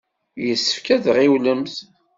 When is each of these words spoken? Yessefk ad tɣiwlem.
Yessefk 0.45 0.87
ad 0.95 1.01
tɣiwlem. 1.05 1.63